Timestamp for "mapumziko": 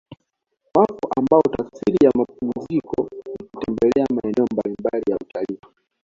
2.17-3.07